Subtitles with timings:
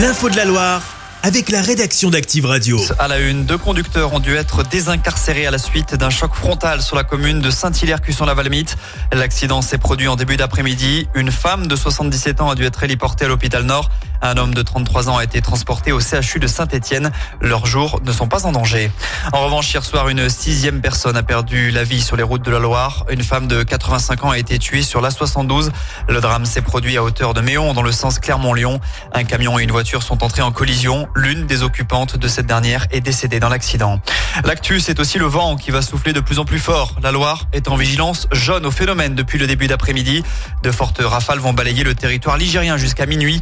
[0.00, 0.82] L'info de la Loire
[1.22, 2.80] avec la rédaction d'Active Radio.
[2.98, 6.80] À la une, deux conducteurs ont dû être désincarcérés à la suite d'un choc frontal
[6.80, 8.78] sur la commune de Saint-Hilaire-Cusson-la-Valmite.
[9.12, 11.08] L'accident s'est produit en début d'après-midi.
[11.14, 13.90] Une femme de 77 ans a dû être héliportée à l'hôpital Nord.
[14.22, 17.10] Un homme de 33 ans a été transporté au CHU de Saint-Etienne.
[17.40, 18.90] Leurs jours ne sont pas en danger.
[19.32, 22.50] En revanche, hier soir, une sixième personne a perdu la vie sur les routes de
[22.50, 23.06] la Loire.
[23.10, 25.70] Une femme de 85 ans a été tuée sur l'A72.
[26.08, 28.80] Le drame s'est produit à hauteur de Méon dans le sens Clermont-Lyon.
[29.12, 31.08] Un camion et une voiture sont entrés en collision.
[31.14, 34.00] L'une des occupantes de cette dernière est décédée dans l'accident.
[34.44, 36.94] L'actu, c'est aussi le vent qui va souffler de plus en plus fort.
[37.02, 40.22] La Loire est en vigilance jaune au phénomène depuis le début d'après-midi.
[40.62, 43.40] De fortes rafales vont balayer le territoire ligérien jusqu'à minuit.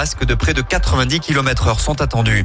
[0.00, 2.42] Bourrasques de près de 90 km heure sont attendus.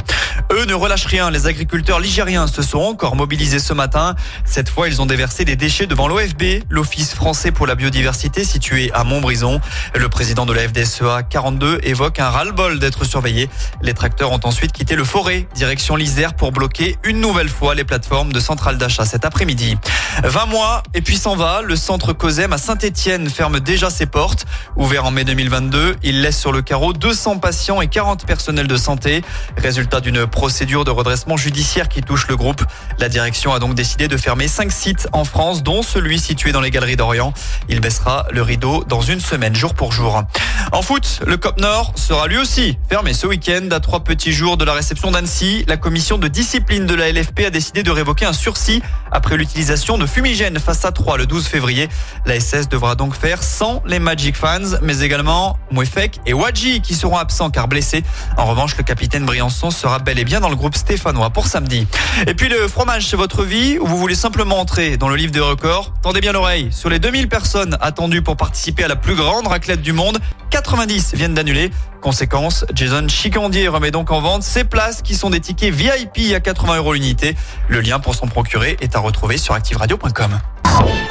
[0.51, 1.31] Eux ne relâchent rien.
[1.31, 4.15] Les agriculteurs ligériens se sont encore mobilisés ce matin.
[4.43, 8.91] Cette fois, ils ont déversé des déchets devant l'OFB, l'Office français pour la biodiversité situé
[8.93, 9.61] à Montbrison.
[9.93, 13.49] Le président de la FDSEA 42 évoque un ras-le-bol d'être surveillé.
[13.81, 17.85] Les tracteurs ont ensuite quitté le forêt, direction l'Isère pour bloquer une nouvelle fois les
[17.85, 19.77] plateformes de centrales d'achat cet après-midi.
[20.25, 24.45] 20 mois et puis s'en va, le centre COSEM à Saint-Etienne ferme déjà ses portes.
[24.75, 28.75] Ouvert en mai 2022, il laisse sur le carreau 200 patients et 40 personnels de
[28.75, 29.21] santé.
[29.55, 32.63] Résultat d'une procédure de redressement judiciaire qui touche le groupe.
[32.97, 36.59] La direction a donc décidé de fermer 5 sites en France, dont celui situé dans
[36.59, 37.33] les Galeries d'Orient.
[37.69, 40.23] Il baissera le rideau dans une semaine, jour pour jour.
[40.71, 44.57] En foot, le COP Nord sera lui aussi fermé ce week-end à trois petits jours
[44.57, 45.65] de la réception d'Annecy.
[45.67, 49.99] La commission de discipline de la LFP a décidé de révoquer un sursis après l'utilisation
[49.99, 51.89] de fumigènes face à 3 le 12 février.
[52.25, 56.95] La SS devra donc faire sans les Magic Fans, mais également Mouefek et Wadji qui
[56.95, 58.03] seront absents car blessés.
[58.37, 61.87] En revanche, le capitaine Briançon sera bel et bien dans le groupe stéphanois pour samedi.
[62.27, 65.31] Et puis le fromage, c'est votre vie ou vous voulez simplement entrer dans le livre
[65.31, 66.69] des records Tendez bien l'oreille.
[66.71, 70.19] Sur les 2000 personnes attendues pour participer à la plus grande raclette du monde,
[70.51, 71.71] 90 viennent d'annuler.
[72.01, 76.39] Conséquence, Jason Chicandier remet donc en vente ses places qui sont des tickets VIP à
[76.39, 77.35] 80 euros l'unité.
[77.67, 80.39] Le lien pour s'en procurer est à retrouver sur activeradio.com.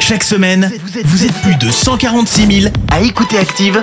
[0.00, 0.70] Chaque semaine,
[1.04, 3.82] vous êtes plus de 146 000 à écouter Active